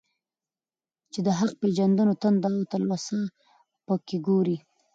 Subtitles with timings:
[1.11, 3.19] چي د حق پېژندو تنده او تلوسه
[3.85, 4.57] په كي گورې.